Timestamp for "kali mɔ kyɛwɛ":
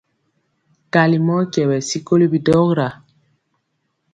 0.93-1.77